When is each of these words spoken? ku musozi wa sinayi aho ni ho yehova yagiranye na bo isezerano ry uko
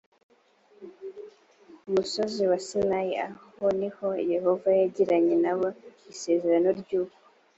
ku 1.79 1.87
musozi 1.95 2.43
wa 2.51 2.59
sinayi 2.67 3.13
aho 3.27 3.65
ni 3.79 3.89
ho 3.95 4.07
yehova 4.33 4.67
yagiranye 4.81 5.35
na 5.43 5.53
bo 5.59 5.67
isezerano 6.11 6.69
ry 6.81 6.91
uko 7.01 7.17